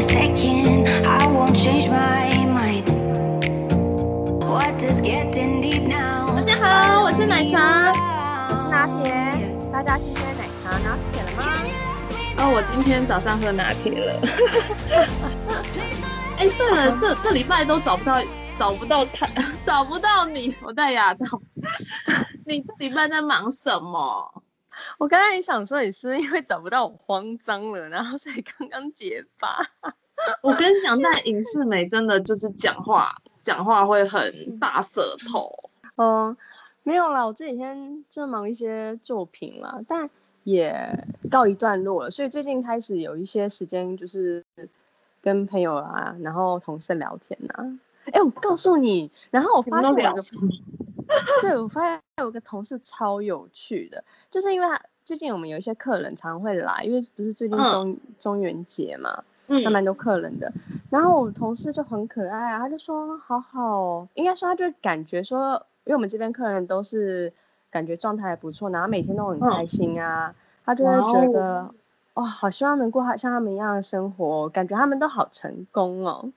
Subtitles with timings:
[0.00, 0.88] a second.
[1.04, 2.88] I won't change my mind.
[4.42, 6.34] What does getting deep now?
[6.34, 7.92] 大家好，我是奶茶，
[8.50, 9.12] 我是拿铁。
[9.70, 11.52] 大家今天奶茶拿铁了吗？
[12.38, 14.18] 哦，我今天早上喝拿铁了。
[16.38, 18.22] 哎、欸，对了，这这礼拜都找不到，
[18.58, 19.28] 找不到他，
[19.66, 21.38] 找不到你，我戴牙套。
[22.46, 24.39] 你这礼拜在忙什么？
[25.00, 29.56] 我刚才也想说，你是不是因为找不到我慌张了，然后所以刚刚结巴？
[30.42, 33.10] 我跟你讲， 但影视美真的就是讲话，
[33.42, 35.50] 讲话会很大舌头。
[35.96, 36.36] 嗯，
[36.82, 40.10] 没有啦，我这几天正忙一些作品啦，但
[40.44, 44.44] 也告一段落了，所以最近开始有一些时间，就是
[45.22, 47.78] 跟朋友啊，然后同事聊天呐。
[48.12, 50.20] 哎，我告诉你，然后我发现我有个。
[51.42, 60.52] 对，我发现有个同事超有趣的，就是因为他最近我们有一些客人常会来，因为不是最近中、嗯、中元节嘛，嗯，还蛮多客人的。
[60.90, 67.32] 然后我们同事就很可爱啊，他就说好好，应该说他就感觉说，因为我们这边客人都是
[67.70, 71.62] 感觉状态还不错，然后每天都很开心啊，嗯、他就会觉得
[72.14, 76.30] 哇、哦，好希望能过像他们一样的生活，感觉他们都好成功哦。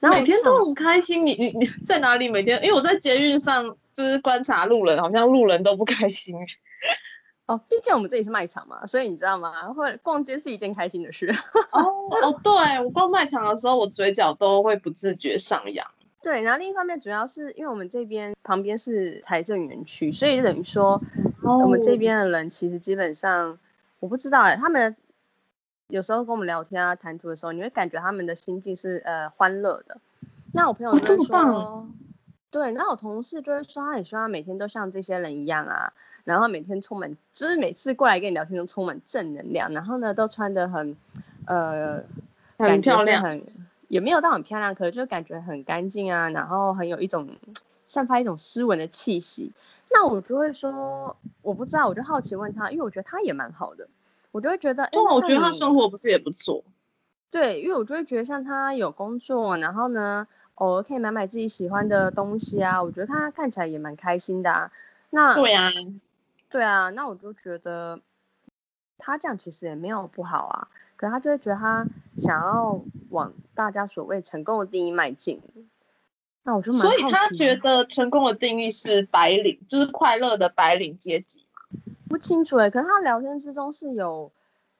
[0.00, 2.28] 然后每天都很开心，你你你在哪里？
[2.28, 3.76] 每天因为我在捷运上。
[3.92, 6.36] 就是观察路人，好像路人都不开心。
[7.46, 9.72] 哦，毕竟我们这里是卖场嘛，所以你知道吗？
[9.72, 11.28] 会逛街是一件开心的事。
[11.72, 11.82] 哦
[12.22, 12.52] 哦，对，
[12.84, 15.86] 我逛卖场的时候，我嘴角都会不自觉上扬。
[16.22, 21.02] 对，然后另一方面，主要是因为我们这边旁边是财政园区，所以等于说，
[21.42, 23.58] 哦、我们这边的人其实基本上，
[23.98, 24.96] 我不知道哎，他们
[25.88, 30.00] 有时候跟我们聊天啊、谈吐的时候，你会感觉他们的心境是呃欢乐的。
[30.54, 31.36] 那我朋友就会说。
[31.36, 31.88] 哦
[32.52, 35.90] 对，然后我同事就会说，他很希望每天都像这些人一样啊，
[36.24, 40.94] 然后每天充满，就是每次过来跟你聊天都充满正能量，然后呢都穿得很，
[41.46, 42.04] 呃，
[42.58, 43.42] 很漂亮，很
[43.88, 47.26] 也没有到很漂亮，可是就感觉很干净啊，然后很有一种
[47.86, 49.50] 散发一种斯文的气息。
[49.90, 53.88] 那我就会说，我不知道，我就好奇问他，因为我觉得他也蛮好的，
[54.30, 56.62] 我就会觉得，因为我觉得他生活不是也不错。
[57.30, 60.28] 对，因为我就会觉得像他有工作，然后呢。
[60.56, 64.70] 偶尔可以买买自己喜欢的东西啊，我觉得他看起来也蛮开心的啊。
[65.10, 65.70] 那对啊，
[66.48, 68.00] 对啊，那我就觉得
[68.98, 70.68] 他这样其实也没有不好啊。
[70.96, 71.86] 可是他就会觉得他
[72.16, 72.80] 想要
[73.10, 75.40] 往大家所谓成功的定义迈进。
[76.44, 81.46] 那我就蛮，所以他觉得成功的定义是白领，就是快乐的白领阶级。
[82.08, 84.30] 不清楚哎，可是他聊天之中是有。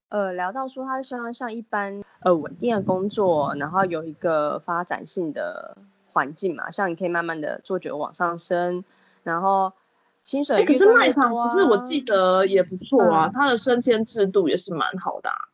[0.08, 5.76] 呃，聊到说他希望像一般呃稳定的工作，然后有一个发展性的
[6.12, 8.84] 环境嘛，像你可以慢慢的做久往上升，
[9.22, 9.72] 然后
[10.22, 10.64] 薪水、啊欸。
[10.64, 15.48] 可是卖场不是我记得也不错啊，他、嗯、的升迁制度也是蛮好的、啊。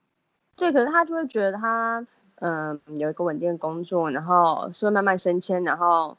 [0.57, 2.05] 对，可是他就会觉得他
[2.37, 6.17] 嗯、呃、有一个稳定的工作，然后是会慢慢升迁，然后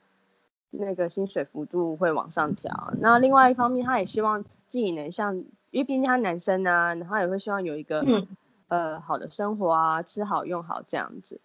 [0.71, 2.93] 那个薪水幅度会往上调。
[2.99, 5.43] 那另外一方面，他也希望自己能像。
[5.71, 8.25] 因为毕竟他男生啊，然后也会希望有一个、嗯、
[8.69, 11.39] 呃好的生活啊，吃好用好这样子，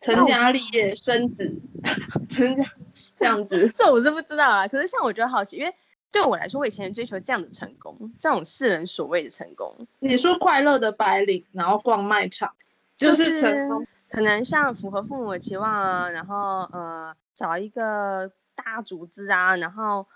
[0.00, 1.60] 成家立业生子，
[2.28, 2.64] 成家
[3.18, 4.66] 这样子， 这我是不知道啦。
[4.66, 5.74] 可是像我觉得好奇，因为
[6.10, 9.86] 对我来说，我以前追求这样的成功，这种世人所谓的成功。
[9.98, 12.54] 你说快乐的白领，然后逛卖场，
[12.96, 20.06] 就是成功，可能像符合父母的期望啊，然后呃找一个大组织啊，然后。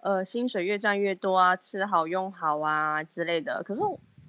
[0.00, 3.64] 呃，薪水越赚越多啊，吃好用好啊之类的。
[3.64, 3.80] 可是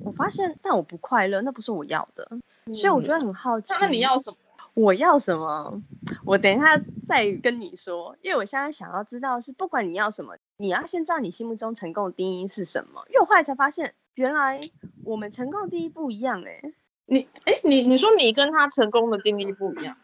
[0.10, 2.28] 我，发现，但我不快乐，那不是我要的。
[2.66, 3.74] 嗯、所以我觉得很好奇。
[3.80, 4.38] 那你要什么？
[4.74, 5.82] 我要什么？
[6.26, 8.16] 我等一下再跟你说。
[8.22, 13.04] 因为我现在想要知道是，不管你要什么，你要先知道你心目中成功的定义是什么。
[13.10, 14.62] 因为我后来才发现，原来
[15.04, 16.74] 我们成功的定义不一样哎、欸。
[17.06, 19.98] 你哎，你你说你跟他成功的定义不一样？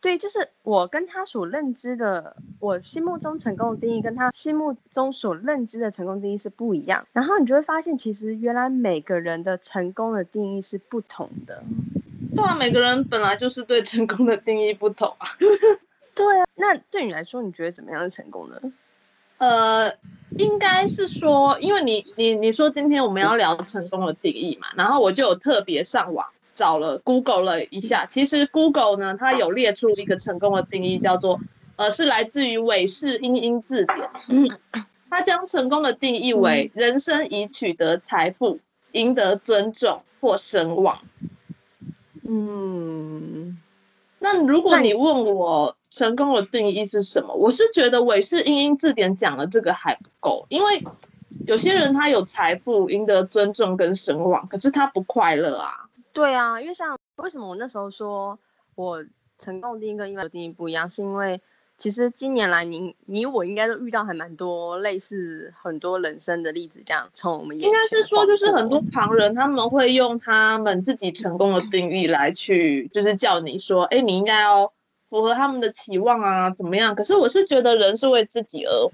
[0.00, 7.06] 对，就是我跟他所认知的，我心目中成功的定义，跟他心目中所认知的成功定义是不一样。
[7.12, 11.62] 然后你就会发现，其实原来每个人的成功的定义是不同的。
[12.34, 15.28] 对啊，每个人本来就是对成功的定义不同啊。
[16.14, 18.58] 对啊，那对你来说，你觉得怎么样是成功呢？
[19.36, 19.92] 呃，
[20.38, 26.26] 应该是说，因为你你你说今天我们要聊成功的定义嘛，然后我就有特别上网。
[26.54, 31.40] 找了 Google 了一下，其实 Google 呢，它有列出一个成功的定义，叫做，
[31.76, 34.10] 呃，是来自于韦氏英英字典。
[35.10, 38.60] 它将成功的定义为人生已取得财富、
[38.92, 41.00] 赢得尊重或声望。
[42.22, 43.58] 嗯，
[44.20, 50.84] 那如果你问我成功的定义是什么，我是觉得韦氏英英字典讲的这个还不够，因为
[51.46, 55.88] 有些人他有财富、赢得尊重跟声望，可是他不快乐啊。
[56.12, 58.38] 对啊，因为像为什么我那时候说
[58.74, 59.04] 我
[59.38, 60.88] 成功的定义跟一般的定义不一样？
[60.88, 61.40] 是因为
[61.78, 74.70] 其实近年来你你我应该都遇到还蛮多类似很多人生的例子，这样从我们应该是说，就是很多旁人他们会用他们自己成功的定义来去，就是叫你说，哎，你应该要
[75.06, 76.94] 符合他们的期望啊，怎么样？
[76.94, 78.92] 可是我是觉得人是为自己而活。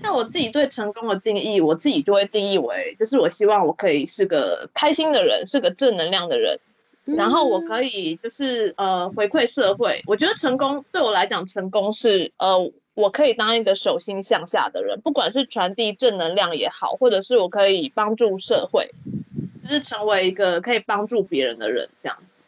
[0.00, 6.58] 像我自己对成功的定义，我自己就会定义为，就是我希望我可以是个开心的人，是个正能量的人，
[7.04, 10.02] 然后我可以就是呃回馈社会。
[10.06, 18.90] 我觉得成功对我来讲，成功是呃我可以当一个手心向下的人，不管是传递正能量也好，或者是我可以帮助社会，
[19.64, 22.42] 就是成为一个可以帮助别人的人这样子。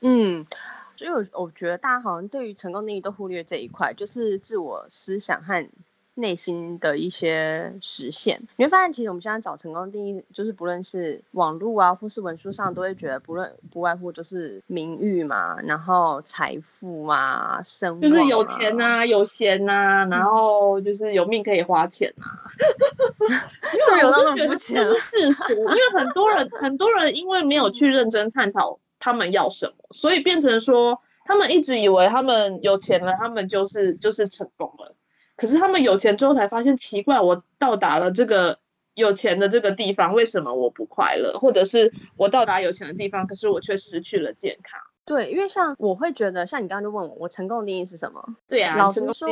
[0.00, 0.46] 嗯，
[0.94, 5.68] 所以我我觉得大家好像对于成功定义都忽略这一块，就是自我思想和。
[6.14, 22.28] 内心的一些实现，你会发现，其实我们现在找成功定义，就是不论是网络啊，或是文书上，都会觉得不论不外乎就是名誉嘛，然后财富啊，生、啊、就是有钱啊，有闲呐、啊，然后就是有命可以花钱啊。
[23.72, 34.94] 因为我是觉得是世俗，因为很多人很多人因为没有去认真探讨他们要什么，所以变成说他们一直以为他们有钱了，他们就是就是成功了。
[35.36, 38.58] 可是他们有钱之后才发现奇怪，我到达了这个
[38.94, 41.38] 有钱的这个地方，为什么我不快乐？
[41.38, 44.80] 或者是我到达有钱的地方，可是我却失去了健康？
[45.04, 48.22] 对，因为像我会觉得，像你刚刚就问我，我成功的定义是什么？
[48.46, 49.28] 对呀、啊，老实说，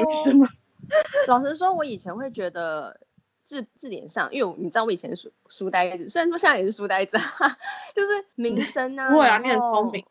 [1.29, 2.99] 老实说，我以前会觉得
[3.45, 7.17] 字字典上，因为你知道我以前是书书呆子，虽然说现在也是书呆子，
[7.95, 10.05] 就是名声啊，对啊，你很聪明，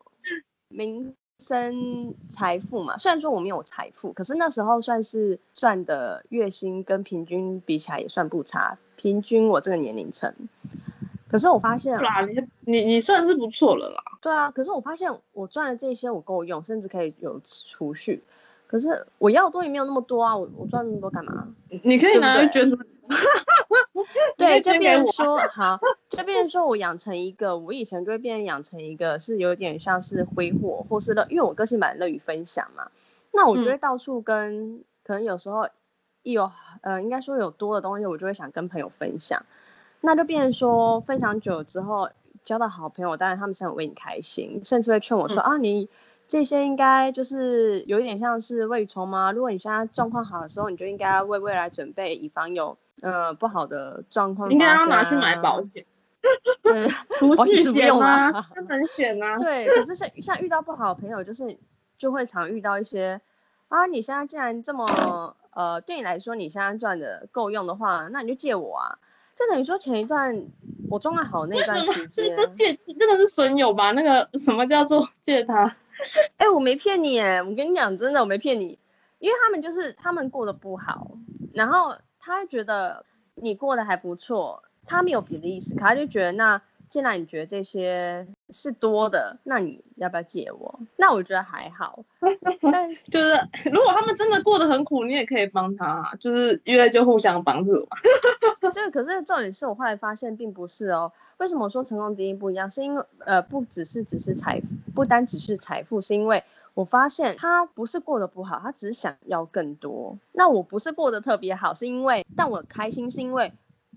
[0.68, 1.14] 名。
[1.40, 8.78] 生财富嘛，虽然说我没有财富，可是那时候算是赚的月薪跟平均比起来也算不差。
[8.96, 10.32] 平均我这个年龄层，
[11.26, 11.98] 可是我发现，
[12.28, 14.02] 你你你算是不错了啦。
[14.20, 18.22] 对啊，可是我发现我赚的这些我够用，甚至可以有储蓄。
[18.66, 21.48] 可是我要的东西没有那么多啊，我我赚那么多干嘛？
[21.82, 22.36] 你可以拿。
[24.38, 25.78] 对，就变成说好，
[26.08, 32.88] 就变成说我养成一个，我以前就会变成养成一个，是有点像是挥霍，或是乐，因为我个性蛮乐于分享嘛，
[33.32, 35.68] 那我就会到处跟，嗯、可能有时候
[36.22, 36.50] 一有，
[36.82, 39.44] 呃，应该说有多的东西，我就会想跟朋友分享，
[40.00, 42.08] 那就变成说分享久了之后
[42.44, 45.88] 交到好朋友，当然他们是很为你开心，甚至会劝我说、嗯、啊，你
[46.28, 52.78] 这些应该就是有一点像是未雨绸缪，如果你现在状况好的时候，你就应该为未来准备，以防有。
[53.02, 55.84] 呃，不好的状况，应该要拿去买保险。
[56.62, 56.86] 对，
[57.34, 58.30] 保险是不用啊，
[58.68, 59.38] 很险啊。
[59.38, 61.58] 对，可是像像遇到不好的朋友，就是
[61.96, 63.20] 就会常遇到一些
[63.68, 68.98] 啊，你现在既然这么呃，对你来说你现在赚的够用的话，那你就借我啊。
[69.34, 70.44] 就等于说前一段
[70.90, 73.92] 我状态好那段时间，借这个是损友吧？
[73.92, 75.64] 那个什么叫做借他？
[76.36, 78.78] 哎、欸，我没骗你哎，我跟你讲真的，我没骗你，
[79.18, 81.12] 因为他们就是他们过得不好，
[81.54, 81.96] 然后。
[82.20, 90.80] 他觉得你过得还不错，他没有别的意思，可他就觉得那既然你觉得这些是多的，那你要不要借我？
[90.96, 92.04] 那我觉得还好，
[92.70, 93.34] 但就是
[93.72, 97.96] 如果他们真的过得很苦，你也可以帮他，就是因为就互相帮助嘛。
[98.74, 101.10] 对，可是重点是我后来发现并不是哦。
[101.38, 102.68] 为什么我说成功第一不一样？
[102.68, 106.42] 是因为呃，不只是只是财富，不单只是财富，是因为。
[106.80, 110.16] 我发现他不是过得不好，他只是想要更多。
[110.32, 113.52] 那我不是过得特别好，是因为，但我开心是因为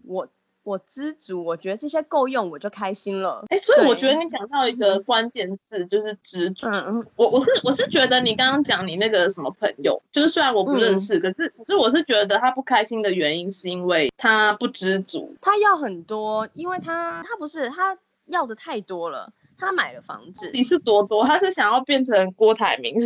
[0.05, 0.27] 我
[0.63, 3.45] 我知足，我觉得这些够用，我就开心了。
[3.47, 6.67] 哎、欸，所以我觉得你讲到一个关键字就是知足。
[6.67, 19.31] 嗯嗯，我我是我是觉得你刚刚讲你那个什么朋友，就是虽然我不认识，嗯、可是可是我是觉得他不开心的原因是因为他不知足，他要很多，因为他他不是他要的太多了。
[19.57, 21.25] 他买了房子，你是多多？
[21.25, 22.95] 他是想要变成郭台铭？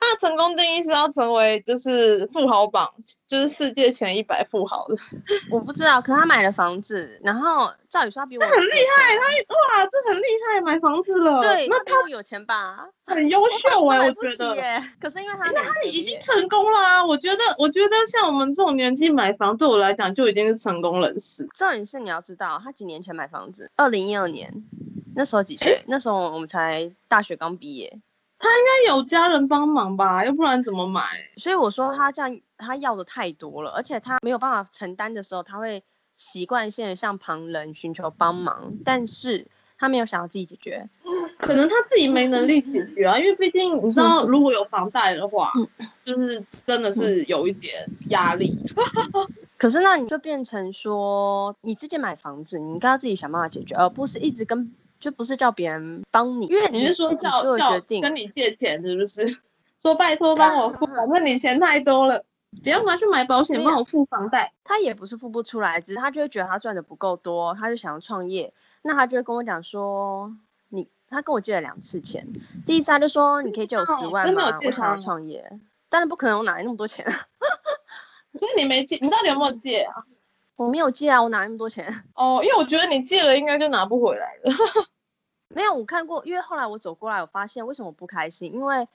[0.00, 2.88] 他的成功定义是要成为就是富豪榜，
[3.26, 4.96] 就是世界前一百富豪的。
[5.50, 11.40] 我不知道，可他买了房子，然后赵宇说他比我很厉害，他哇，这很厉害，买房子了。
[11.40, 12.88] 对，那他有钱吧？
[13.06, 14.82] 很优秀哎、欸，我觉得。
[15.00, 17.04] 可是因为他那他已经成功了啊！
[17.06, 21.48] 我觉得，我觉得像我们这种年纪买房，对我来讲就已经是成功人士。
[21.54, 24.52] 重点是你要知道，他几年前买房子，二零一二年。
[25.18, 25.82] 那时候几岁？
[25.88, 27.90] 那时候我们才大学刚毕业，
[28.38, 31.02] 他应该有家人帮忙吧，要不然怎么买？
[31.36, 35.82] 所以我说他这样，他要的太多了，而且他没有办法承担的时候，他会
[36.14, 40.88] 习惯性的向旁人寻求帮忙，但是他没有想要自己解决，
[41.36, 45.52] 可能他自己没能力解决啊，因为毕竟你知道，如果有房贷的话，
[46.04, 47.74] 就是真的是有一点
[48.10, 48.56] 压力。
[49.56, 59.26] 可是那你就变成说，你自己买房子，你应该要自己想办法解决，而不是一直跟就不是叫别人帮你，因为你是说叫做决定跟你借钱是不是？
[59.80, 62.24] 说拜托帮我付，反正你钱太多了，
[62.62, 64.52] 不要拿去买保险，帮我付房贷。
[64.64, 68.52] 他也不是付不出来，只是他就会觉得他赚的不够多，他就想要创业。
[68.82, 70.34] 那他就会跟我讲说，
[70.68, 72.26] 你他跟我借了两次钱，
[72.66, 74.58] 第一次他就说你可以借我十万吗？
[74.64, 75.48] 我想要创业，
[75.88, 77.12] 当然不可能，我哪来那么多钱啊？
[78.38, 80.04] 所以你没借，你到底有没有借啊？
[80.58, 81.86] 我没有借啊，我哪那么多钱？
[82.14, 84.52] 哦，因为我觉得你借了应该就拿不回来了。
[85.54, 88.52] 没有，我看过，因为后来我走过来，我发现为什么我不开心？
[88.52, 88.88] 因为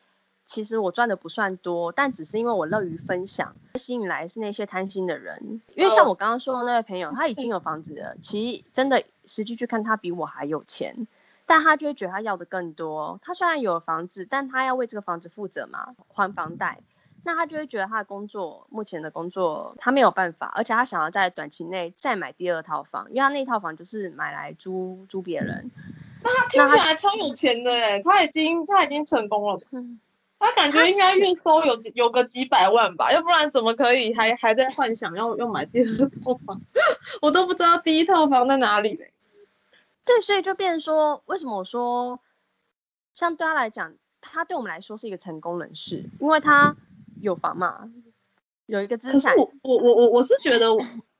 [0.45, 5.61] 其实我赚的不算多，但只是因为我乐于分享，吸引来是那些贪心的人。
[5.73, 11.07] 因为像我刚刚说的那位朋友，他已经 有房子了，其实真的实际去看，他比我还有钱，
[11.45, 13.17] 但他就会觉得他要的更多。
[13.23, 16.81] 他虽然有了房子，但他要为这个房子负责嘛，还房贷。
[17.25, 25.71] 那他就会觉得他的工作，目前的工作他没有办法，而且他想要在短期内再买第二套房，因为他那套房就是买来租租别人。
[26.21, 29.61] 那他听起来超有钱的哎，他已经他已经成功了，
[30.37, 36.59] 他感觉应该月收有有个几百万吧，要不然怎么可以还还在幻想要要买第二套房？
[37.21, 39.13] 我都不知道第一套房在哪里嘞。
[40.03, 42.19] 对，所以就变成说，为什么我说，
[43.13, 46.75] 像对他来讲，他对我们来说是一个成功人士，因为他。
[47.23, 47.89] 有房嘛？
[48.67, 49.35] 有一个资产。
[49.35, 50.67] 我我我我我是觉得，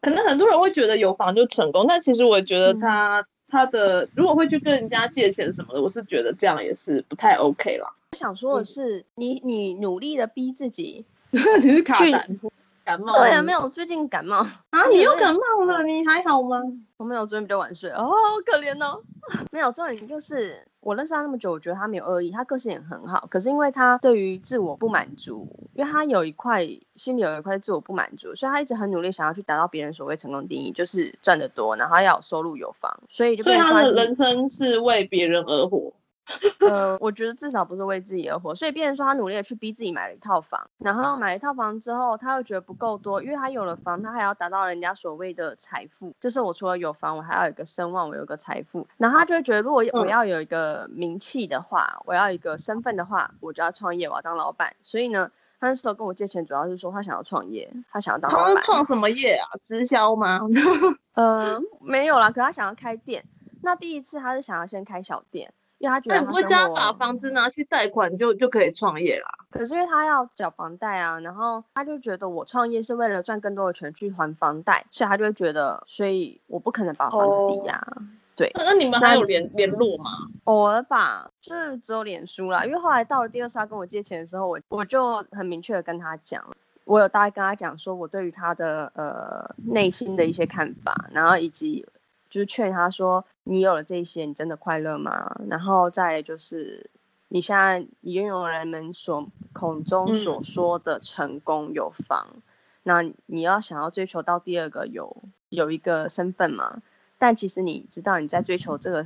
[0.01, 7.87] 可能很多人会觉得有房就成功，但其实我觉得他、嗯、他的如果会去跟人家借钱什么的，我是觉得这样也是不太 OK 啦。
[8.11, 12.39] 我想说的是，嗯、你你努力的逼自己， 你是卡胆。
[12.83, 13.13] 感冒？
[13.13, 16.61] 对啊，没有，最近感冒啊， 你又感冒了，你还好吗？
[16.97, 18.13] 我没有，昨天比较晚睡哦，好
[18.45, 19.01] 可怜哦。
[19.51, 23.25] 没有，重点就是我认识他那么久，我觉得他没有恶意，他个性也很好。
[23.29, 35.93] 可是因为他对于自我不满足，因为他有一块心里有一块自我不满足，所以他一直很努力想要去达到别人所谓成功定义，就是赚得多，然后要有收入有房，所以就所以他的人生是为别人而活。
[36.69, 54.73] 呃，我觉得至少不是为自己而活，所以变成说他努力的去逼自己买了一套房，然后买了一套房之后，他又觉得不够多，因为他有了房，他还要达到人家所谓的财富，就是我除了有房，我还要有一个声望，我有一个财富，然后他就会觉得，如果我要有一个名气的话，我要一个身份的话，我就要创业，我要当老板。
[54.81, 58.63] 所以呢，他那时候跟我借钱，主要是说他想要创业，他想要当老板。
[58.63, 59.45] 创什么业啊？
[59.61, 60.39] 直销吗？
[61.15, 63.25] 呃，没有啦，可他想要开店。
[63.61, 65.53] 那第一次他是想要先开小店。
[65.83, 69.29] 因为他觉得他，他不会这样把房子拿去贷款就就可以创业啦。
[69.51, 77.75] 可是因为他要缴房贷啊，然后他就觉得我创业是为了赚更多的钱去还房贷，所以他就会觉得，所以我不可能把房子抵押。
[77.97, 78.03] Oh.
[78.33, 80.05] 对，那你们还有联联络吗？
[80.45, 82.63] 偶尔吧，就是只有脸书啦。
[82.63, 86.41] 因为后来到了第二次他跟我借钱的时候，我我就很明确的跟他讲，
[86.85, 91.85] 我有大概跟他讲说我对于他的呃内心的一些看法，然后以及。
[92.33, 95.39] 就是劝他说：“你有了这些，你真的快乐吗？
[95.47, 96.89] 然后再就是，
[97.27, 102.41] 你现在你拥有人们所口中所说的成功有房，嗯、
[102.81, 105.15] 那你要想要追求到第二个有
[105.49, 106.81] 有一个身份嘛？
[107.19, 109.03] 但其实你知道你在追求这个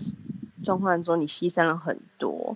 [0.64, 2.56] 状况中，你牺牲了很多。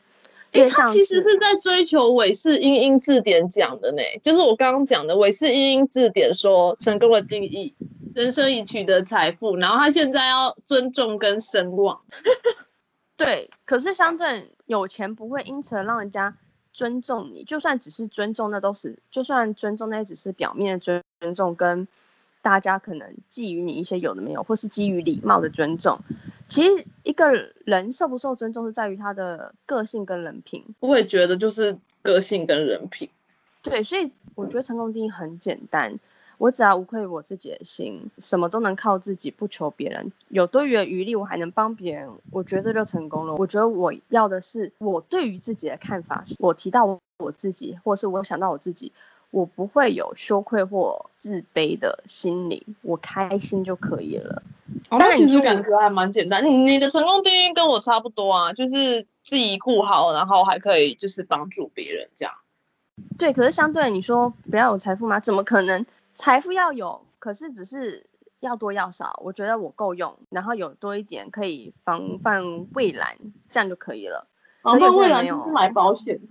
[0.53, 7.75] 因为他其实是在追求韦氏英英字典讲的呢，就是我刚刚讲的韦氏英英字典说成功的定义。”
[8.13, 12.01] 人生已取得财富，然后他现在要尊重跟声望，
[13.17, 13.49] 对。
[13.65, 16.35] 可是相对有钱不会因此让人家
[16.73, 21.87] 尊重你，就算只是尊重，那都是就算尊重，那也只是表面的尊尊重，跟
[22.41, 25.99] 大家可能基于你一些有的没有，或是基于礼貌的尊重。
[26.49, 27.31] 其实一个
[27.63, 30.65] 人受不受尊重是在于他的个性跟人品。
[30.79, 33.09] 我也觉得就是个性跟人品。
[33.61, 35.97] 对，所以我觉得成功定义很简单。
[36.41, 40.11] 我只要无愧于我自己的心，什么都能靠自己，不求别人。
[40.29, 43.35] 有多余的余力，我还能帮别人，我觉得这就成功了。
[43.35, 48.91] 我觉得我要的是，我对于自己的看法是，我提到我我自己，或是我想到我自己，
[49.29, 54.41] 我不会有羞愧或自卑的心理，我开心就可以了。
[54.89, 56.43] 哦，那其实感觉还蛮简单。
[56.43, 62.33] 你你的成功定义跟我差不多啊，就是自己顾好，然后还可以就是帮助别人这样。
[63.19, 65.19] 对，可是相对你说不要有财富吗？
[65.19, 65.85] 怎么可能？
[66.21, 68.05] 财富要有，可是只是
[68.41, 72.43] 要多要少，我觉得我够用，然后有多一点可以防范
[72.75, 73.17] 未来，
[73.49, 74.27] 这样就可以了。
[74.61, 76.21] 防范未来就是买保险。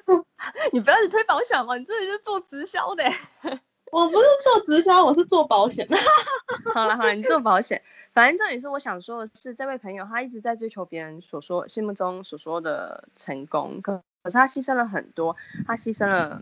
[0.72, 3.04] 你不要去推保险嘛，你自己是做直销的。
[3.92, 5.86] 我不是做直销，我是做保险。
[6.72, 7.82] 好了好了，你做保险，
[8.14, 15.36] 反正这里是我想说的是，这位朋友他一直在追求别人所说心目中所说的成功，可可是他牺牲了很多，
[15.66, 16.40] 他牺牲了。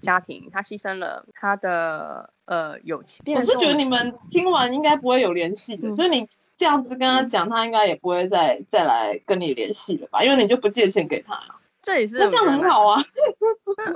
[0.00, 3.22] 家庭，他牺牲了他的呃有钱。
[3.34, 10.22] 我是觉得你们听完应该不会有联系的，嗯、就是你这样子跟他讲，他应该也不会再再来跟你联系了吧？
[10.22, 11.56] 因为你就不借钱给他了。
[11.82, 13.02] 这也是那这样很好啊。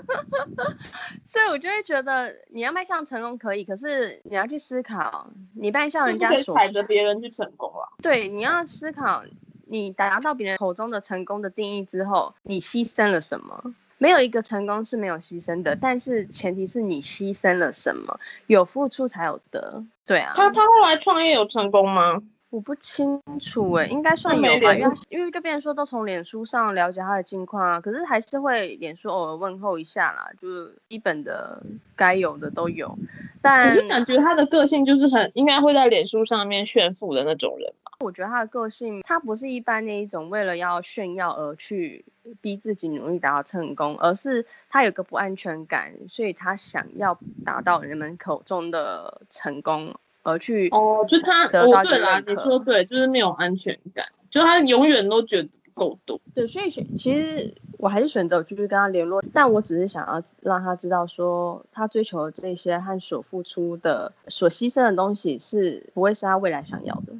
[1.25, 7.93] 所以我就会觉得你要迈向成功可以，可是你要去思考，你迈向人家所踩着别人去成功了。
[8.03, 9.23] 对，你要思考，
[9.69, 13.73] 你达到别人口中的成功的定义之后，你牺牲了什么？
[13.99, 19.85] 没有一个成功是没有牺牲的，但是前提是你牺牲了什么，有付出才有得。
[20.05, 22.23] 对啊，他他后来创业有成功吗？
[22.50, 31.61] 我不清楚哎、欸，应该算有吧，因为因为就变成说都从脸书上了解他的近况啊，可是还是会脸书偶尔问候一下啦，就是基本的
[31.97, 32.97] 该有的都有。
[33.43, 37.86] 但可是感觉他的个性就是很应该会在脸书上面炫富的那种人吧？
[38.00, 42.05] 我觉得他的个性，他不是一般那一种为了要炫耀而去
[42.41, 49.95] 逼自己努力达到成功，而是他有个不安全感，所以他想要达到人们口中的成功。
[50.29, 56.21] 而去哦，就他哦，对啦，你说对，就是没有安全感，就他永远都觉得不够多。
[56.35, 67.12] 对，所以选其实我还是选择继续跟他联络，但我只是想要让他知道，说他追求的这些和所付出的、所牺牲的东西是不会是他未来想要的。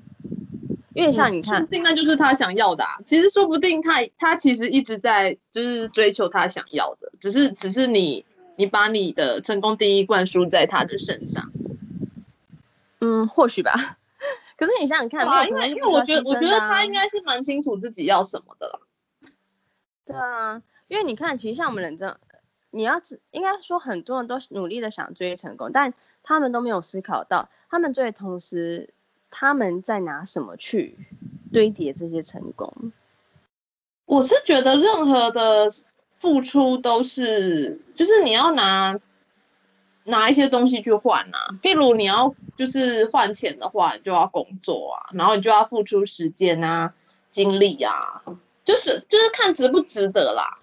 [0.97, 2.97] 因为像你看，说不定那就是他想要的啊。
[3.05, 8.25] 其实说不定他他其实一直在就是追求他想要的，只是只是你
[8.57, 11.53] 你把你的成功第一灌输在他的身上。
[13.01, 13.99] 嗯，或许吧。
[14.57, 18.81] 可是你想想看，因为因为我觉得，我觉得他应该是蛮清楚自己要什么的了。
[20.07, 22.19] 对啊，因为你看，其实像我们人这样，
[22.71, 28.95] 你要应该说很多人都努力的想追成功，但他们都没有思考到，他们追的同时，
[29.31, 30.99] 他们在拿什么去
[31.53, 32.93] 堆叠这些成功。
[34.05, 35.69] 我是觉得任何的
[36.21, 38.99] 付出都是，就是你要拿。
[40.09, 46.95] 拿一些东西去换啊，譬如你要就是换钱的话，你就要工作啊，然后你就要付出时间啊、
[47.29, 48.23] 精力啊，
[48.65, 50.55] 就是就是看值不值得啦。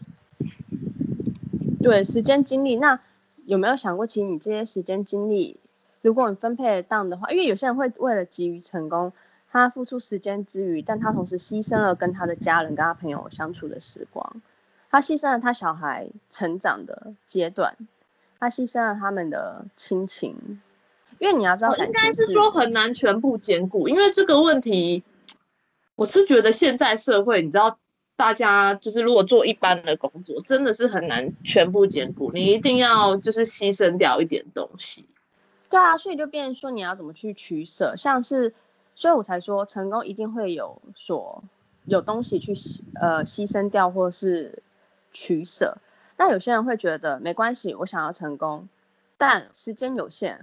[1.82, 2.98] 对，时间精力，那
[3.44, 5.60] 有没有想过，其实你这些时间精力，
[6.04, 9.12] 如果你分配得当的话，因为有些人会为了急于成功，
[9.52, 14.42] 他付出时间之余，但他同时牺牲了跟他的家人、跟他朋友相处的时光，
[14.92, 17.76] 他牺牲了他小孩成长的阶段。
[18.40, 20.62] 他牺牲了他们的亲情，
[21.18, 23.88] 因为你要知道，应该是说很难全部兼顾。
[23.88, 25.02] 因为这个问题，
[25.96, 27.80] 我是觉得现在社会，你知道，
[28.18, 32.34] 大家就是如果做一般的工作，真的是很难全部兼顾。
[32.34, 35.08] 你一定要就是牺牲掉一点东西。
[35.74, 38.54] 对啊，所以就变成说你要怎么去取舍，像是，
[38.94, 41.44] 所以我才说成功一定会有所
[41.86, 42.54] 有东西去
[43.02, 44.62] 呃牺牲掉，或是
[45.14, 45.80] 取舍。
[46.16, 48.70] 那有些人会觉得没关系，我想要成功，
[49.18, 50.42] 但时间有限，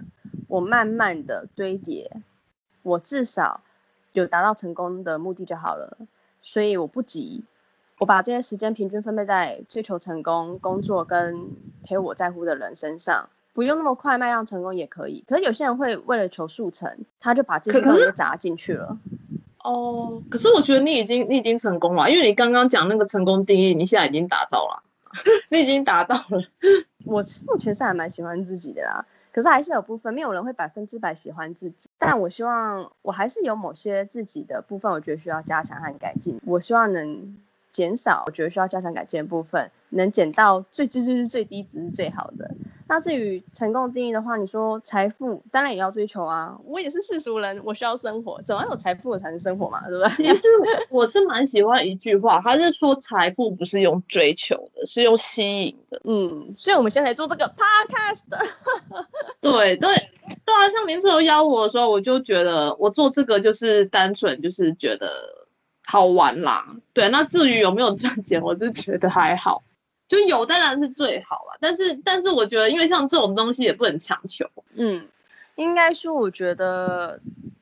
[0.49, 2.11] 我慢慢的堆叠，
[2.83, 3.61] 我至少
[4.11, 5.97] 有达到成功的目的就好了，
[6.41, 7.45] 所以我不急，
[7.99, 11.51] 我把这些时间平均分配在追求成功、工作跟
[11.85, 15.23] 陪我在乎的人身上，不用那么快迈向成功也可以。
[15.27, 18.97] 可是有些人会为了求速成，他就把这些东西都砸进去了。
[19.63, 24.83] 哦，可是我觉得你已经你已经成功了，因为你刚刚讲那个成功定义，你现在已经达到了。
[25.49, 26.41] 你已经达到了，
[27.03, 37.35] 我目前是还蛮喜欢自己的啦，可是还是有部分没有人会百分之百喜欢自己，但我希望我还是有某些自己的部分，我觉得需要加强和改进，我希望能
[37.71, 42.51] 减少我觉得需要加强改进的部分，能减到最最最最低值是最好的。
[42.87, 46.59] 那至于成功定义的话，你说财富当然也要追求啊。
[46.65, 50.27] 我也是世俗人，我需要生活，总要有财富才能生活嘛，对不对？
[50.35, 50.43] 其实
[50.89, 56.01] 我是蛮喜欢一句话，他是说财富不是用追求的，是用吸引的。
[56.03, 58.23] 嗯，所以我们先来做这个 podcast。
[59.39, 65.40] 对对对啊，像林志柔邀我的时候，我就觉得我做这个就是单纯就是觉得
[65.83, 66.75] 好玩啦。
[66.93, 69.63] 对，那至于有没有赚钱，我是觉得还好。
[70.07, 74.45] 就有当然是最好了，但是但是我觉得，因为像这种东西也不能强求。
[74.73, 75.07] 嗯，
[75.55, 77.21] 应该说，我觉得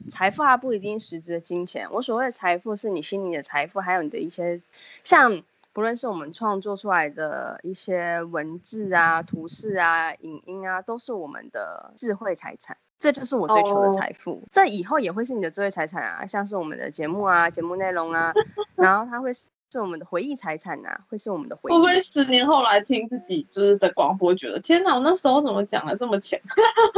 [0.09, 1.87] 财富它不一定实质的金钱。
[1.91, 4.61] 我所谓的财富，是你心里的财富，还有你的一些，
[5.03, 5.43] 像
[5.79, 12.75] 不论是我们创作出来的一些文字啊、图示啊、影音啊，都是我们的智慧财产。
[12.99, 14.31] 这就是我追求的财富。
[14.31, 14.43] Oh.
[14.51, 18.33] 这以后也会是你的智慧财产啊，像是我们的节目啊、节目内容啊，
[18.75, 19.47] 然后它会是。
[19.71, 21.73] 是我们的回忆财产、啊，会是我们的回忆。
[21.75, 26.41] 会不会十年后来听自己就是的广播，觉得天哪，我那时候怎么讲的这么浅？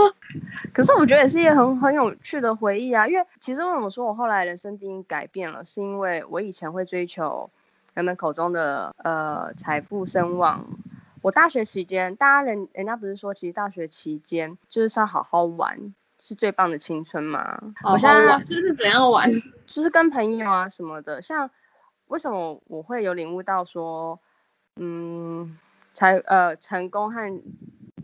[0.74, 7.50] 可是我觉得也是一个很很有趣的回忆啊，因为其实为什么说我后来人生定义改变了，是因为我以前会追求
[7.94, 10.66] 人们口中的呃财富声望，
[11.22, 17.60] 我大学期间，大家人人家不是说，其实大学期间就是要好好玩，是最棒的青春嘛？
[17.82, 19.30] 好好玩，这是怎样玩？
[19.68, 21.22] 就是跟朋友啊什么的。
[21.22, 21.50] 像
[22.08, 24.20] 为什么我会有领悟到说，
[24.78, 25.58] 嗯，
[25.94, 27.42] 才呃成功和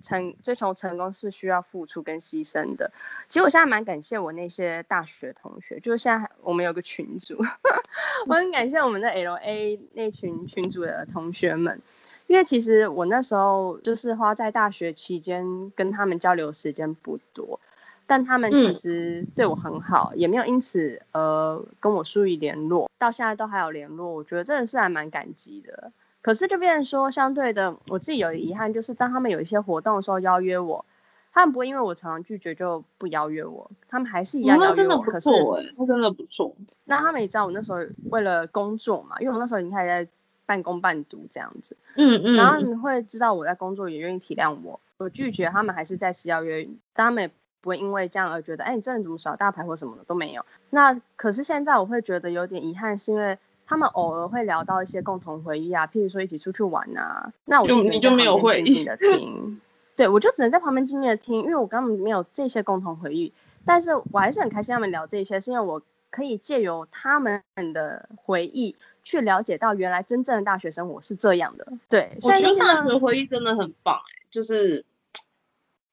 [0.01, 2.91] 成追求成功是需要付出跟牺牲的。
[3.29, 7.38] 其实我现在蛮感谢我那些大学同学，就是现在我们有个群组，
[8.27, 11.81] 我很感谢我们的 LA 那群群组的同学们。
[12.27, 17.57] 因为其实我那时候就是花在大学期间跟他们交流时间不多，
[18.05, 25.89] 但他们其实对我很好，嗯、也没有因此呃跟我疏于联络，到现在都还有联络，我觉得真的是还蛮感激的。
[26.21, 30.86] 可是就变成说，相对的，我自己有遗憾，就是当他们有一些活动的时候邀约我，
[31.34, 35.01] 他们不会因为我常常拒绝就不邀约我，他们还是一样邀约我。
[35.01, 35.30] 可是
[35.77, 36.56] 那真的不错。
[36.86, 40.12] 那他们也知道我那时候为了工作嘛，因为我那时候已经开始在。
[40.47, 44.80] 半工半读这样子，嗯嗯，然后你会知道我在工作，也愿意体谅我。
[44.95, 50.45] 我拒绝他们，还是再次邀约，但他们也不会因为这样而觉得，哎，你这人怎么耍大牌或什么的都没有。
[50.69, 59.62] 那可是现在我会觉得有点遗憾，是因为他们偶尔会聊到一些共同回忆啊，譬如说一起出去玩啊，那我就你就没有会静静的听，
[59.95, 63.34] 对，我就只能在旁边静静的听，因为我根本没有这些共同回忆。
[63.65, 68.75] 但是我还是很开心他们聊这些，是因为我可以借由他们的回忆。
[69.03, 74.84] 去了解到原来真正的大学生活是这样的，对，我觉得大学回忆真的很棒，欸，就是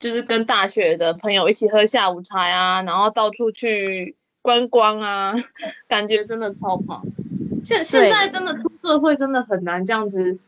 [0.01, 5.33] 就是跟大学的朋友一起喝下午茶呀，然后到处去观光啊，
[5.87, 7.05] 感觉真的超棒。
[7.64, 10.38] 现现在真的出社会真的很难这样子，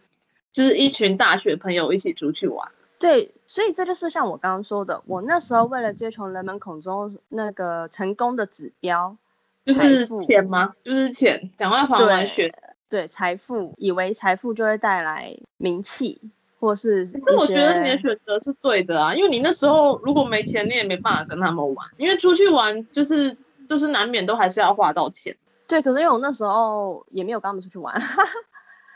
[0.52, 2.68] 就是一群大学朋友一起出去玩。
[2.98, 9.16] 对，所以这就是像我刚刚说的，我那时候为了追求人们口中那个成功的指标。
[9.64, 10.74] 就是钱吗？
[10.84, 12.54] 就是钱，赶快还完学。
[12.88, 16.20] 对，财富，以为财富就会带来名气，
[16.60, 17.04] 或是。
[17.26, 23.36] 那我觉得你的选择是对的啊，因为你那时候如果没钱，你也没办法跟他们玩，因为出去玩就是
[23.68, 25.36] 就是难免都还是要花到钱。
[25.66, 27.94] 对，可是因为我那时候也没有跟他们出去玩。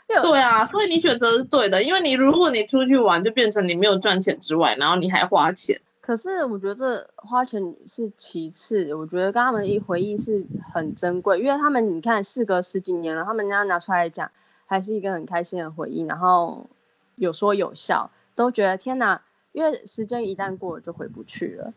[0.07, 5.79] 对啊，所以你选择是对的，因为你如果你出去玩，就变成你没有赚钱之外，然后你还花钱。
[6.01, 14.29] 可是我觉得这花钱是其次，我觉得跟他们一回忆是很珍贵，因为他们你看事隔十几年了，他们家拿出来讲，
[14.65, 16.69] 还是一个很开心的回忆，然后
[17.15, 19.21] 有说有笑，都觉得天哪，
[19.53, 21.73] 因为时间一旦过了就回不去了，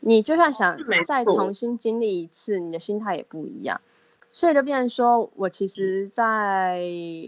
[0.00, 3.80] 你就算想再重新经历一次，你的心态也不一样，
[4.38, 6.80] 所以就变成说我其实，在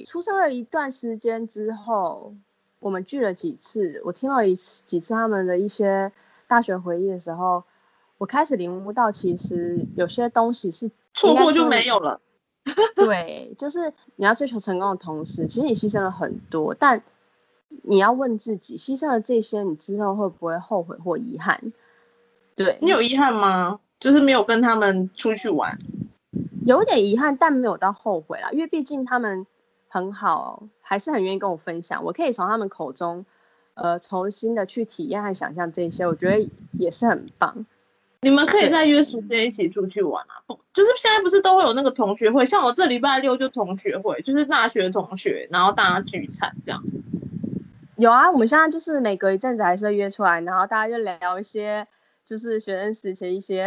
[0.06, 2.36] 出生了一段时间之后，
[2.78, 6.12] 我们聚了几次，我听到一几次他们的一些。
[6.46, 7.64] 大学回忆的时候，
[8.16, 12.20] 我开始领悟到，其实有些东西是错过就没有了。
[12.94, 17.02] 对，就是你要追求成功的同时，其实你牺牲了很多，但
[17.82, 21.72] 你要问自己，牺牲了这些，你之后会不会后悔或遗憾？
[22.54, 23.80] 对，你有遗憾吗？
[23.98, 25.76] 就是没有跟他们出去玩，
[26.70, 29.46] 有点遗憾，但没有到后悔啦，因为毕竟他们
[29.88, 33.24] 很好，还是很愿意跟我分享，我可以从他们口中。
[33.74, 37.64] 呃，重新的去体验和想象这些，我觉得也是很棒。
[38.20, 40.42] 你们可以再约时间一起出去玩啊！
[40.46, 42.44] 不，就是现在不是都会有那个同学会？
[42.44, 46.82] 像我这礼拜六就同学会，就是大学同学，然后大家聚餐这样。
[47.96, 51.86] 有啊，我们现在就是每隔一阵子还是会约出来，然后大家就聊一些，
[52.26, 53.66] 就是学生时期一些，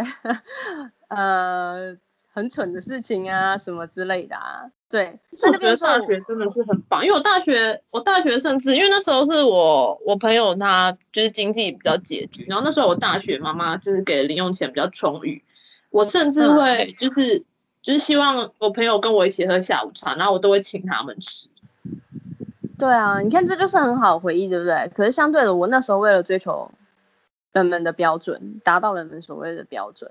[1.08, 1.96] 呃。
[2.34, 5.16] 很蠢的事情啊，什么之类的啊，对。
[5.44, 15.40] 我觉得大学真的是很棒，因为我大学，我大学甚至因为那时候是我我朋友他就是经济比较拮据，然后那时候我大学妈妈就是给的零用钱比较充裕，
[15.90, 17.44] 我甚至会就是、嗯、
[17.80, 21.48] 就是希望我朋友跟我一起喝下午茶，然后我都会请他们吃。
[22.76, 24.90] 对啊，你看这就是很好的回忆，对不对？
[24.92, 26.68] 可是相对的，我那时候为了追求
[27.52, 30.10] 人们的标准，达到人们所谓的标准。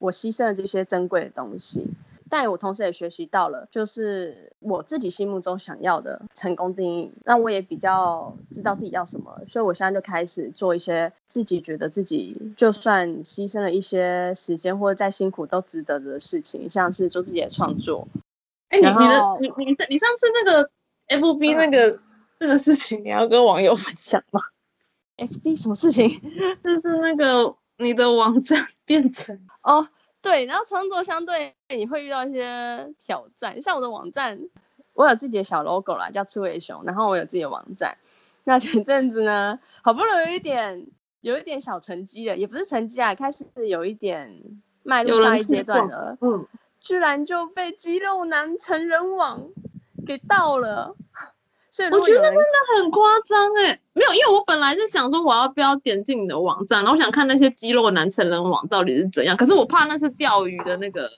[0.00, 1.88] 我牺牲了这些珍贵的东西，
[2.28, 7.12] 但我同时也学习到了，就是我自己心目中想要的成功定义。
[7.24, 18.08] 那我也比较知道自己要什么，所以我现在就开始做一些自己觉得自己就算牺牲了一些时间或者再辛苦都值得的事情，像是做自己的创作。
[18.70, 20.70] 哎、欸，你你的你你你上次那个
[21.08, 22.00] FB 那个、嗯、
[22.38, 24.40] 这个事情，你要跟网友分享吗
[25.18, 26.08] ？FB 什么事情？
[26.64, 27.54] 就是那个。
[27.80, 29.88] 你的网站 变成哦，
[30.22, 34.38] 对，然后创作相对你会遇到一些挑战，像我的网站，
[34.92, 37.96] 我有自己的小 logo 啦，叫刺猬熊，然后我有自己的网站。
[38.44, 40.86] 那前阵子呢，好不容易有一点
[41.20, 44.42] 有一点小成绩了，也不是成绩啊，开始有一点
[44.82, 46.46] 迈入下一阶段了，嗯，
[46.80, 49.48] 居然就被肌肉男成人网
[50.06, 50.96] 给盗了。
[51.88, 52.42] 所以我觉得真的
[52.76, 61.10] 很夸张哎，没有，因为我本来是想说我要不要点进你的网站，然后我想看那些肌肉男成人网到底是怎样，可是我怕那是钓鱼的那个，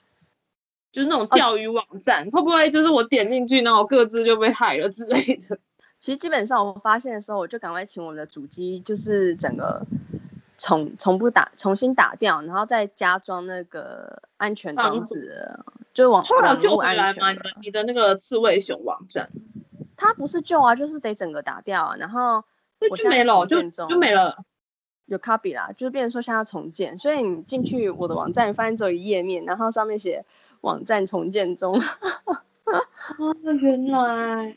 [0.92, 5.58] 就是那种钓鱼网站，会不会就是我点进去，然后我个资就被害了之类的？
[6.00, 9.80] 其实基本上我发现的时候，我就赶快请我们的主机，就是整个
[10.58, 15.48] 重重不打重新打掉，然后再加装那个安全装置，
[15.94, 17.28] 就网后来就回来吗？
[17.28, 19.30] 安全的你的你的那个刺猬熊网站
[20.02, 22.42] 它不是旧啊，就是得整个打掉啊，然后
[22.96, 24.44] 就没了，就就没了。
[25.06, 30.24] 有 copy 啦，就是变成说现在要重建，所以你进去我的网站，发现只有一页面，然后上面写
[30.62, 31.78] 网站重建中。
[31.78, 32.82] 啊，
[33.60, 34.56] 原来，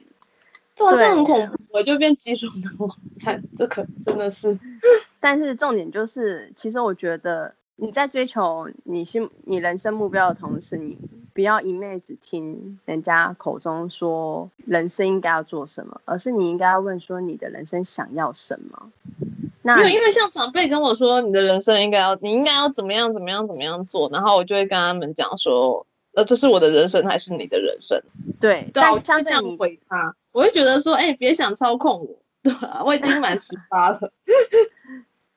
[0.76, 4.58] 对这很恐怖，我就变肌肉的网站，这可真的是。
[5.20, 10.98] 但是重点就是，其实我觉得你在追求你心、你人生目标的同时，你
[11.34, 18.92] 不要一昧只听人家口中说人生应该要做什么，而是你应该要问说你的人生想要什么。
[19.62, 28.02] 那因为因为像长辈跟我说，你的人生应该要，你应该要怎么样怎么样怎么样做，然后我就会跟他们讲说，呃，这是我的人生还是你的人生？
[28.40, 34.14] 对，对啊，我但就这样回他，我会觉得说，哎，别想操控我，对啊，我已经满十八了。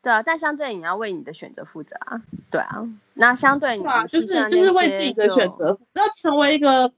[0.03, 6.93] 对啊，但相对你要为你的选择负责啊，对啊，那相对你啊，就是就是为自己的选择，要成为一个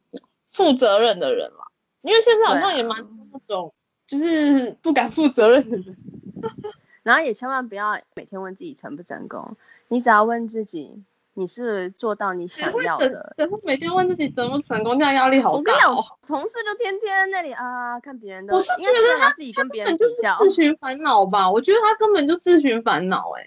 [0.46, 1.70] 负责任的人了。
[2.02, 3.72] 因为现在好像也蛮多那种，
[4.06, 5.96] 就是不敢负责任的人。
[7.02, 9.56] 然后也千万不要每天问自己成不成功，
[9.88, 11.02] 你只要问自己，
[11.34, 13.34] 你是做到你想要的。
[13.36, 15.94] 然后每天问自己怎么成功，这样压力好大我跟你讲，
[16.26, 20.36] 同事就天天在那里啊看别人的，我是觉得他自己跟别人就是比较。
[20.40, 21.50] 自寻烦恼吧？
[21.50, 23.46] 我觉得他根本就自寻烦恼哎。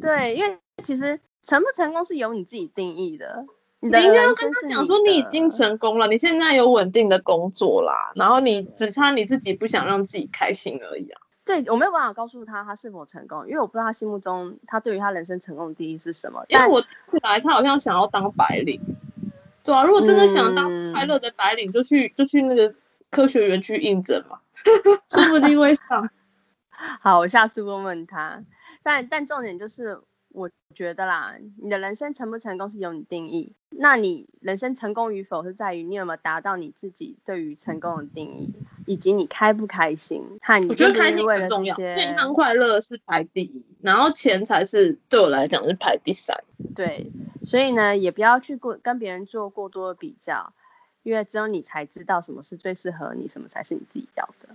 [0.00, 3.44] 对，因为其实成不成功是由你自己定义的。
[3.82, 11.20] 你你应该要人跟他讲说你已经成功了，你现在有稳定的工作啦，然后你只差你自己不想让自己开心而已啊。
[11.44, 16.44] 对我没有办法告诉他他是否成功，因为我不知道他心目中他对于他人生成功的定义是什么。
[16.48, 18.80] 但因为我听起来他好像想要当白领，
[19.64, 22.74] 对啊，如果真的想当嗯快乐的白领，就去就去那个
[23.10, 24.38] 科学园区应征嘛，
[25.08, 26.08] 说不定会上。
[27.00, 28.42] 好，我下次问问他。
[28.82, 30.00] 但但重点就是，
[30.32, 33.52] 我觉得啦，你的人生成不成功是由你定义。
[33.70, 38.52] 那你人生成功与否是在于你有没有达到你自己对于成功的定义，
[38.86, 40.22] 以及你开不开心。
[40.42, 46.36] 和你我觉得开心愿不重要，了健康快乐是排第一，然后钱才是对我来讲是排第三。
[46.74, 47.10] 对，
[47.44, 50.52] 所以呢，也不要去过跟别人做过多的比较，
[51.02, 54.54] 因为只有你才知道什么是最适合你，什么才是你自己要的。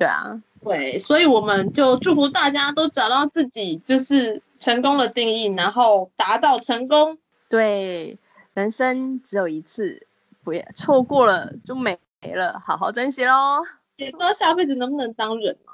[0.00, 7.18] 对啊，对，所以我们就祝福大家都找到自己就是成功的定义，然后达到成功。
[7.50, 8.16] 对，
[8.54, 10.06] 人生只有一次，
[10.42, 13.60] 不要错过了就没了，好好珍惜喽。
[13.96, 15.69] 也不知道下辈子能不能当人啊？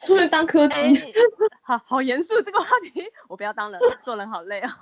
[0.00, 0.74] 是不是当柯基？
[0.74, 0.92] 哎，
[1.62, 4.78] 好好严肃这个话题，我不要当人，做人好累啊。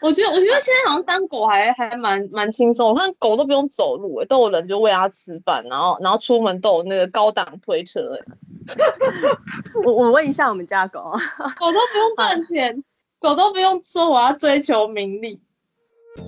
[0.00, 2.88] 我觉得，我觉得现在好像当狗还还蛮蛮轻松。
[2.88, 8.24] 我看狗都不用走路、欸，都有人就喂它吃饭，然后然后出门都有那个高档推车、欸，
[9.84, 11.12] 我我问一下我们家狗，
[11.58, 12.84] 狗都不用赚钱，
[13.20, 15.42] 狗都不用说我要追求名利。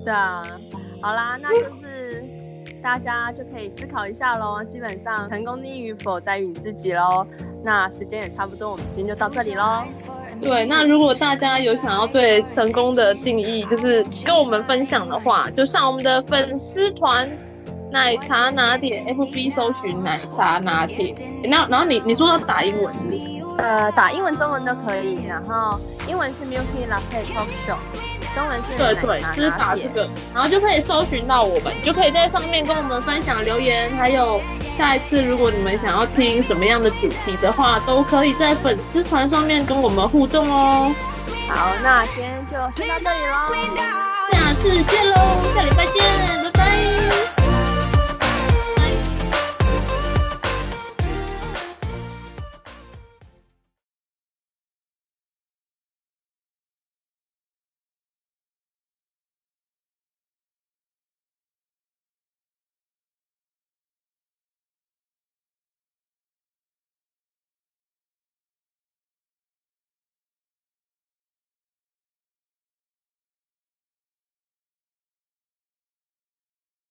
[0.04, 0.42] 对啊，
[1.00, 2.22] 好啦，那就是
[2.82, 4.62] 大家就可以思考一下喽。
[4.64, 7.26] 基本上成功定义与否在于你自己喽。
[7.64, 9.84] 那时间也差不多，我们今天就到这里喽。
[10.40, 17.30] 对，那如果大家有想要对成功的定义，就是跟我们分享的话，就上我们的粉丝团
[17.92, 21.14] 奶茶拿铁 FB 搜寻奶茶拿铁。
[21.44, 23.42] 然后然后你你说要打英文是是？
[23.58, 25.24] 呃，打英文、中文都可以。
[25.26, 27.76] 然后英文是 Milky Latte Talk Show，
[28.34, 34.40] 中文是对对，就是打这个，然后就可以搜寻到我们，就可以在上面跟我们分享留言，还有
[34.76, 40.94] 下一次如果你们想要听什么样的主题的话，都可以在粉丝团上面跟我们互动哦。
[41.48, 43.54] 好，那今天就先到这里喽，
[44.32, 45.16] 下次见喽，
[45.54, 46.02] 下礼拜见，
[46.42, 46.51] 拜拜。